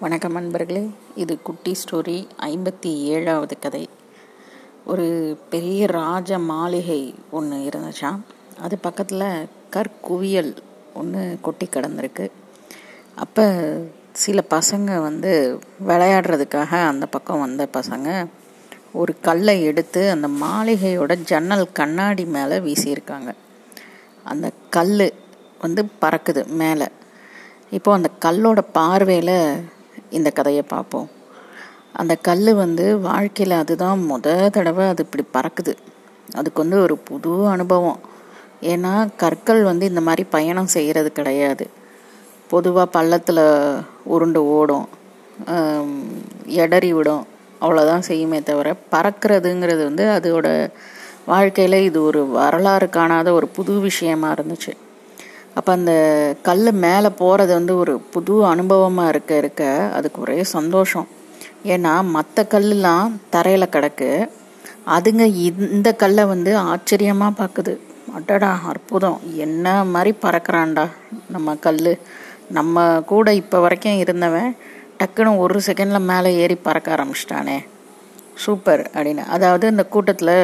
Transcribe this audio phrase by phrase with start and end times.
[0.00, 0.90] வணக்கம் அன்பர்களே.
[1.14, 3.88] இது குட்டி ஸ்டோரி ஐம்பத்தி ஏழாவது கதை.
[4.86, 8.20] ஒரு பெரிய ராஜ மாளிகை ஒன்று இருந்துச்சா?
[8.60, 10.56] அது பக்கத்தில் கற்குவியல்
[10.94, 12.30] ஒன்று கொட்டி கிடந்திருக்கு.
[13.14, 13.76] அப்போ
[14.12, 18.26] சில பசங்க வந்து விளையாடுறதுக்காக அந்த பக்கம் வந்த பசங்க
[18.92, 23.32] ஒரு கல்லை எடுத்து அந்த மாளிகையோட ஜன்னல் கண்ணாடி மேலே வீசியிருக்காங்க.
[24.24, 25.12] அந்த கல்
[25.60, 26.86] வந்து பறக்குது மேலே.
[27.70, 29.76] இப்போ அந்த கல்லோட பார்வையில்
[30.10, 31.08] இந்த கதையை பார்ப்போம்.
[31.92, 35.72] அந்த கல் வந்து வாழ்க்கையில் அதுதான் முத தடவை அது இப்படி பறக்குது.
[36.34, 38.00] அதுக்கு வந்து ஒரு புது அனுபவம்.
[38.72, 41.64] ஏன்னா கற்கள் வந்து இந்த மாதிரி பயணம் செய்கிறது கிடையாது.
[42.48, 43.44] பொதுவாக பள்ளத்தில்
[44.04, 44.86] உருண்டு ஓடும்.
[46.64, 47.24] எடறி விடும்.
[47.60, 50.48] அவ்வளோதான் செய்யுமே தவிர பறக்கிறதுங்கிறது வந்து அதோட
[51.26, 54.72] வாழ்க்கையில் இது ஒரு வரலாறு காணாத ஒரு புது விஷயமா இருந்துச்சு.
[55.58, 55.92] அப்போ அந்த
[56.46, 59.62] கல் மேலே போகிறது வந்து ஒரு புது அனுபவமாக இருக்க இருக்க
[59.96, 61.06] அதுக்கு ஒரே சந்தோஷம்.
[61.74, 64.10] ஏன்னா மற்ற கல்லாம் தரையில் கிடக்கு.
[64.96, 65.24] அதுங்க
[65.76, 67.74] இந்த கல்லை வந்து ஆச்சரியமாக பார்க்குது
[68.18, 69.18] அடடா அற்புதம்.
[69.46, 70.84] என்ன மாதிரி பறக்கிறான்டா
[71.34, 71.82] நம்ம கல்
[72.58, 74.50] நம்ம கூட இப்போ வரைக்கும் இருந்தவன்
[75.00, 77.58] டக்குன்னு ஒரு செகண்டில் மேலே ஏறி பறக்க ஆரம்பிச்சிட்டானே.
[78.44, 79.24] சூப்பர் அப்படின்னு.
[79.36, 80.36] அதாவது இந்த கூட்டத்தில்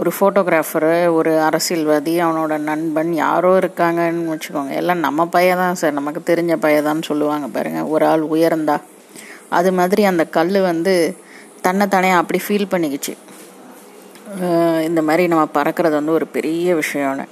[0.00, 4.72] ஒரு ஃபோட்டோகிராஃபரு ஒரு அரசியல்வாதி அவனோட நண்பன் யாரோ இருக்காங்கன்னு வச்சுக்கோங்க.
[4.80, 5.94] எல்லாம் நம்ம பையன் தான் சார்.
[5.98, 7.80] நமக்கு தெரிஞ்ச பையதான்னு சொல்லுவாங்க பாருங்க.
[7.94, 8.76] ஒரு ஆள் உயர்ந்தா.
[9.58, 10.94] அது மாதிரி அந்த கல் வந்து
[11.66, 13.14] தன்னைத்தானே அப்படி ஃபீல் பண்ணிக்கிச்சு.
[14.88, 17.26] இந்த மாதிரி நம்ம பறக்கிறது வந்து ஒரு பெரிய விஷயம்னு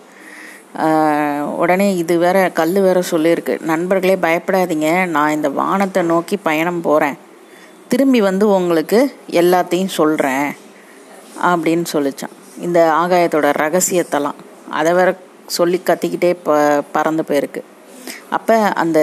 [1.62, 3.54] உடனே இது வேற கல் வேற சொல்லியிருக்கு.
[3.70, 4.88] நண்பர்களே பயப்படாதீங்க.
[5.16, 7.18] நான் இந்த வானத்தை நோக்கி பயணம் போகிறேன்
[7.92, 9.00] திரும்பி வந்து உங்களுக்கு
[9.42, 10.48] எல்லாத்தையும் சொல்கிறேன்
[11.50, 12.34] அப்படின்னு சொல்லிச்சான்.
[12.60, 14.34] இந்த ஆகாயத்தோட ரகசியத்தெல்லாம்.
[14.70, 15.16] அதை வேற
[15.46, 17.62] சொல்லி கத்திக்கிட்டே ப பறந்து போயிருக்கு.
[18.30, 19.00] அப்போ அந்த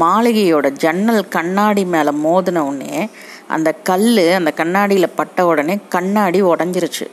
[0.00, 3.08] மாளிகையோட ஜன்னல் கண்ணாடி மேலே மோதின உடனே
[3.48, 7.06] அந்த கல் அந்த கண்ணாடியில் பட்ட உடனே கண்ணாடி உடஞ்சிருச்சு.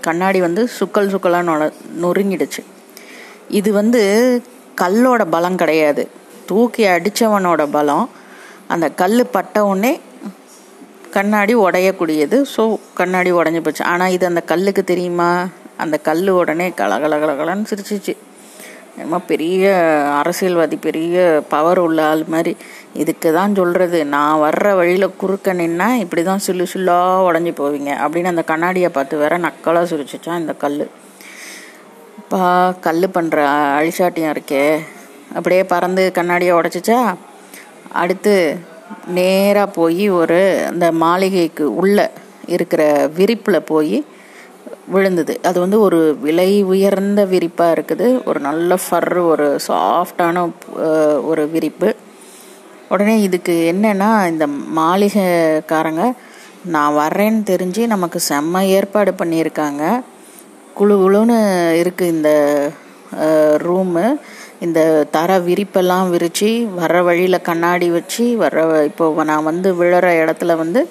[0.00, 1.72] கண்ணாடி வந்து சுக்கல் சுக்கலாக
[2.02, 2.64] நொறுங்கிடுச்சு.
[3.48, 4.42] இது வந்து
[4.80, 6.08] கல்லோட பலம் கிடையாது.
[6.46, 8.10] தூக்கி அடித்தவனோட பலம்.
[8.66, 10.00] அந்த கல் பட்ட உடனே
[11.14, 12.38] கண்ணாடி உடையக்கூடியது.
[12.54, 12.62] ஸோ
[13.00, 13.82] கண்ணாடி உடஞ்சி போச்சு.
[13.92, 15.30] ஆனால் இது அந்த கல்லுக்கு தெரியுமா?
[15.84, 18.14] அந்த கல் உடனே கலகலகலகலன்னு சிரிச்சிச்சு.
[18.96, 19.64] என்னமோ பெரிய
[20.18, 21.16] அரசியல்வாதி பெரிய
[21.54, 22.52] பவர் உள்ள ஆள் மாதிரி.
[23.02, 27.90] இதுக்கு தான் சொல்கிறது நான் வர்ற வழியில் குறுக்க நின்னா இப்படி தான் சுல்லு சுல்லாக உடஞ்சி போவீங்க.
[28.04, 30.78] அப்படின்னு அந்த கண்ணாடியை பார்த்து வேற நக்கலாக சுரிச்சிச்சான் இந்த கல்
[32.30, 32.44] பா
[32.86, 33.40] கல் பண்ணுற
[33.78, 34.64] அழிச்சாட்டியம் இருக்கே.
[35.38, 37.00] அப்படியே பறந்து கண்ணாடியை உடச்சிச்சா?
[38.02, 38.34] அடுத்து
[39.18, 42.06] நேராக போய் ஒரு அந்த மாளிகைக்கு உள்ளே
[42.54, 42.82] இருக்கிற
[43.16, 43.96] விரிப்பில் போய்
[44.94, 45.34] விழுந்தது.
[45.48, 48.08] அது வந்து ஒரு விலை உயர்ந்த விரிப்பாக இருக்குது.
[48.28, 50.44] ஒரு நல்ல ஃபர் ஒரு சாஃப்டான
[51.30, 51.88] ஒரு விரிப்பு.
[52.88, 54.46] உடனே இதுக்கு என்னென்னா இந்த
[54.80, 56.04] மாளிகைக்காரங்க
[56.74, 59.82] நான் வர்றேன்னு தெரிஞ்சு நமக்கு செம்ம ஏற்பாடு பண்ணியிருக்காங்க.
[60.78, 61.38] குழு குழுன்னு
[61.82, 62.30] இருக்குது இந்த
[63.66, 64.04] ரூமு
[64.60, 70.88] இந்த தர விரிப்பெல்லாம் விரித்து வர்ற வழியில் கண்ணாடி வச்சு வர்ற இப்போ நான் வந்து விழுற இடத்துல வந்து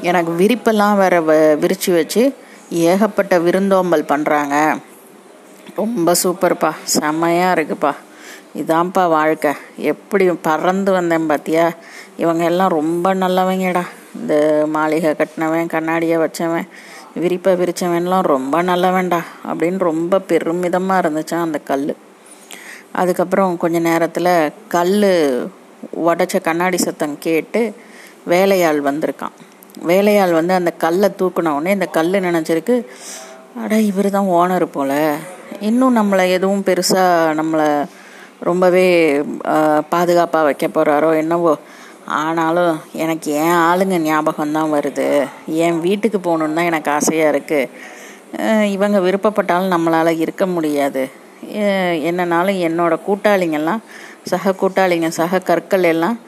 [0.00, 1.20] எனக்கு விரிப்பெல்லாம் வேற
[1.62, 2.34] விரித்து வச்சு
[2.70, 4.54] ஏகப்பட்ட விருந்தோம்பல் பண்ணுறாங்க
[5.76, 6.70] ரொம்ப சூப்பர்ப்பா.
[6.82, 7.92] செம்மையாக இருக்குப்பா.
[8.54, 9.52] இதான்ப்பா வாழ்க்கை.
[9.76, 11.70] எப்படி பறந்து வந்தேன் பார்த்தியா
[12.16, 13.82] இவங்க எல்லாம் ரொம்ப நல்லவங்கடா.
[14.20, 16.68] இந்த மாளிகை கட்டினவன் கண்ணாடியை வச்சவன்
[17.16, 21.96] விரிப்பை விரிச்சவன்லாம் ரொம்ப நல்லவன்டா அப்படின்னு ரொம்ப பெருமிதமாக இருந்துச்சான் அந்த கல்
[23.00, 24.32] அதுக்கப்புறம் கொஞ்ச நேரத்தில்
[24.74, 24.96] கல்
[26.08, 27.60] உடச்ச கண்ணாடி சத்தம் கேட்டு
[28.32, 29.34] வேலையாள் வந்திருக்கான்.
[29.90, 32.76] வேலையாள் வந்து அந்த கல்லை தூக்கினவுடனே இந்த கல் நினச்சிருக்கு?
[33.62, 34.98] அட இவர் தான் ஓனர் போல்.
[35.68, 37.68] இன்னும் நம்மளை எதுவும் பெருசாக நம்மளை
[38.48, 38.86] ரொம்பவே
[39.94, 41.52] பாதுகாப்பாக வைக்க போகிறாரோ என்னவோ.
[42.22, 45.06] ஆனாலும் எனக்கு என் ஆளுங்க ஞாபகம் தான் வருது.
[45.64, 47.70] என் வீட்டுக்கு போகணுன்னு தான் எனக்கு ஆசையாக இருக்குது
[48.76, 51.02] இவங்க விருப்பப்பட்டாலும் நம்மளால் இருக்க முடியாது.
[52.08, 53.82] என்னனாலும் என்னோட கூட்டாளிங்கெல்லாம்
[54.32, 56.18] சக கூட்டாளிங்க சக கற்கள் எல்லாம்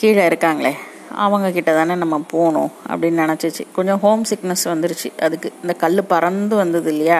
[0.00, 0.72] கீழே இருக்காங்களே
[1.24, 3.62] அவங்க கிட்ட தானே நம்ம போகணும் அப்படின்னு நினச்சிச்சு.
[3.76, 5.08] கொஞ்சம் ஹோம் சிக்னஸ் வந்துருச்சு.
[5.26, 7.18] அதுக்கு இந்த கல் பறந்து வந்தது இல்லையா?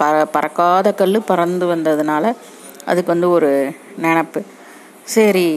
[0.00, 2.24] பற பறக்காத கல் பறந்து வந்ததுனால
[2.90, 3.50] அதுக்கு வந்து ஒரு
[4.04, 4.40] நினப்பு.
[5.14, 5.48] சரி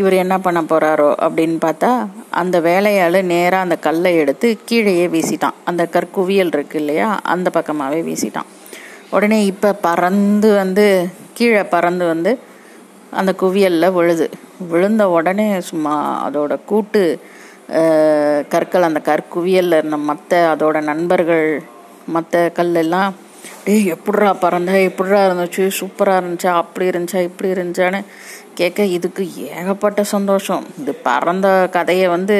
[0.00, 1.90] இவர் என்ன பண்ண போகிறாரோ அப்படின்னு பார்த்தா
[2.42, 5.58] அந்த வேலையால் நேராக அந்த கல்லை எடுத்து கீழேயே வீசிட்டான்.
[5.64, 7.08] அந்த கற்குவியல் இருக்கு இல்லையா?
[7.34, 8.48] அந்த பக்கமாகவே வீசிட்டான்.
[9.10, 10.86] உடனே இப்போ பறந்து வந்து
[11.34, 12.38] கீழே பறந்து வந்து
[13.10, 14.26] அந்த குவியலில் விழுது.
[14.70, 15.94] விழுந்த உடனே சும்மா
[16.26, 17.02] அதோட கூட்டு
[18.52, 21.46] கற்கள் அந்த கற்குவியலில் இருந்த மற்ற அதோட நண்பர்கள்
[22.06, 23.12] மற்ற கல்லெல்லாம்
[23.64, 24.72] டே எப்பட்றா பறந்த?
[24.88, 25.62] எப்பட்றா இருந்துச்சு?
[25.78, 26.50] சூப்பராக இருந்துச்சா?
[26.62, 27.20] அப்படி இருந்துச்சா?
[27.28, 28.00] இப்படி இருந்துச்சான்னு
[28.54, 30.64] கேட்க இதுக்கு ஏகப்பட்ட சந்தோஷம்.
[30.80, 32.36] இது பறந்த கதையை வந்து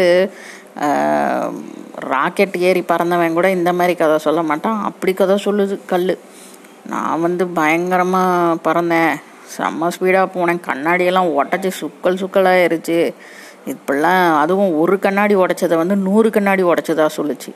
[2.12, 4.84] ராக்கெட் ஏறி பறந்தவன் கூட இந்த மாதிரி கதை சொல்ல மாட்டான்.
[4.84, 6.18] அப்படி கதை சொல்லுது கல்
[6.92, 9.14] நான் வந்து பயங்கரமாக பறந்தேன்.
[9.54, 10.64] செம்ம ஸ்பீடாக போனேன்.
[10.68, 12.98] கண்ணாடியெல்லாம் உடச்சி சுக்கல் சுக்கலாகிருச்சு
[13.72, 17.52] இப்படிலாம் அதுவும் ஒரு கண்ணாடி உடைச்சதை வந்து நூறு கண்ணாடி உடைச்சதா சொல்லுச்சு.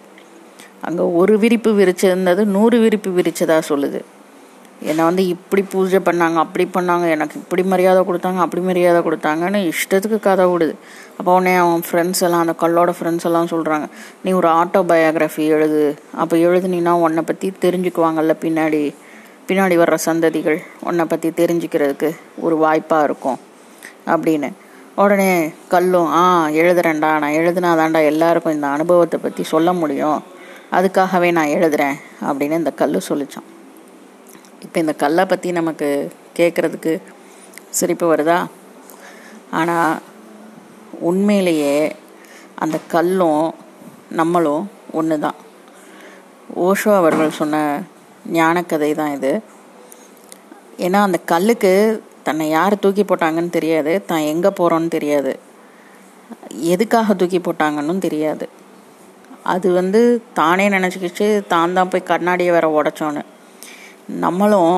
[0.88, 4.00] அங்கே ஒரு விரிப்பு விரிச்சிருந்தது நூறு விரிப்பு விரிச்சதா சொல்லுது.
[4.90, 10.18] என்னை வந்து இப்படி பூஜை பண்ணாங்க அப்படி பண்ணாங்க எனக்கு இப்படி மரியாதை கொடுத்தாங்க அப்படி மரியாதை கொடுத்தாங்கன்னு இஷ்டத்துக்கு
[10.26, 10.74] கதை விடுது
[11.18, 13.86] அப்போ உடனே அவன் ஃப்ரெண்ட்ஸ் எல்லாம் அந்த கல்லோட ஃப்ரெண்ட்ஸ் எல்லாம் சொல்கிறாங்க
[14.24, 15.82] நீ ஒரு ஆட்டோ பயோகிராஃபி எழுது.
[16.22, 18.82] அப்போ எழுதுனீன்னா உன்னை பற்றி தெரிஞ்சுக்குவாங்கல்ல பின்னாடி.
[19.48, 20.58] பின்னாடி வர்ற சந்ததிகள்
[20.88, 22.08] உன்னை பற்றி தெரிஞ்சுக்கிறதுக்கு
[22.46, 23.38] ஒரு வாய்ப்பாக இருக்கும்
[24.12, 24.48] அப்படின்னு.
[25.02, 25.30] உடனே
[25.72, 26.22] கல்லும் ஆ
[26.62, 30.18] எழுதுறேன்டா நான் எழுதுனாதான்டா எல்லாருக்கும் இந்த அனுபவத்தை பற்றி சொல்ல முடியும்.
[30.76, 31.96] அதுக்காகவே நான் எழுதுறேன்
[32.28, 33.48] அப்படின்னு இந்த கல் சொல்லித்தான்
[34.64, 35.88] இப்போ இந்த கல்லை பற்றி நமக்கு
[36.38, 36.92] கேட்குறதுக்கு
[37.78, 38.38] சிரிப்பு வருதா?
[39.58, 40.00] ஆனால்
[41.10, 41.76] உண்மையிலேயே
[42.64, 43.44] அந்த கல்லும்
[44.20, 44.64] நம்மளும்
[45.00, 45.38] ஒன்று தான்
[46.66, 47.56] ஓஷோ அவர்கள் சொன்ன
[48.36, 49.32] ஞானக்கதை தான் இது.
[50.86, 51.72] ஏன்னா அந்த கல்லுக்கு
[52.26, 53.92] தன்னை யார் தூக்கி போட்டாங்கன்னு தெரியாது.
[54.10, 55.32] தான் எங்கே போகிறோன்னு தெரியாது.
[56.74, 58.46] எதுக்காக தூக்கி போட்டாங்கன்னு தெரியாது.
[59.54, 60.00] அது வந்து
[60.38, 63.22] தானே நினச்சிக்கிச்சு தான் தான் போய் கண்ணாடியை வேற உடச்சோன்னு.
[64.24, 64.76] நம்மளும்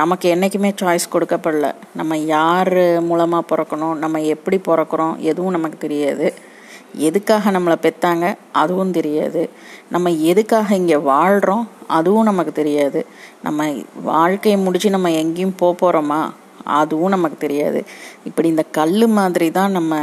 [0.00, 1.68] நமக்கு என்றைக்குமே சாய்ஸ் கொடுக்கப்படல.
[1.98, 2.74] நம்ம யார்
[3.10, 6.26] மூலமாக பிறக்கணும் நம்ம எப்படி பிறக்கிறோம் எதுவும் நமக்கு தெரியாது.
[7.08, 8.26] எதுக்காக நம்மளை பெற்றாங்க
[8.62, 9.42] அதுவும் தெரியாது.
[9.94, 13.00] நம்ம எதுக்காக இங்கே வாழ்கிறோம் அதுவும் நமக்கு தெரியாது.
[13.42, 13.66] நம்ம
[14.12, 16.20] வாழ்க்கையை முடித்து நம்ம எங்கேயும் போக போகிறோமா
[16.78, 17.80] அதுவும் நமக்கு தெரியாது.
[18.28, 20.02] இப்படி இந்த கல் மாதிரி தான் நம்ம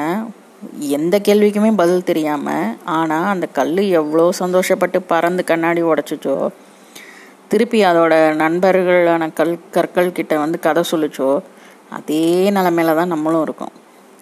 [0.97, 6.35] எந்த கேள்விக்குமே பதில் தெரியாமல் ஆனால் அந்த கல் எவ்வளோ சந்தோஷப்பட்டு பறந்து கண்ணாடி உடச்சிச்சோ
[7.51, 8.13] திருப்பி அதோட
[8.43, 11.29] நண்பர்களான கல் கற்கள் கிட்ட வந்து கதை சொல்லிச்சோ
[11.97, 13.73] அதே நிலமையில தான் நம்மளும் இருக்கோம்.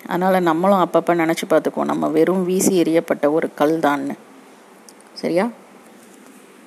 [0.10, 1.90] அதனால் நம்மளும் அப்பப்போ நினச்சி பார்த்துக்குவோம்.
[1.92, 4.16] நம்ம வெறும் வீசி எறியப்பட்ட ஒரு கல் தான்னு.
[5.14, 5.50] சரியா?